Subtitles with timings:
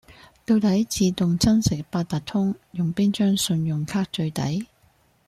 [0.47, 4.65] 到底自動增值八達通，用邊張信用卡最抵？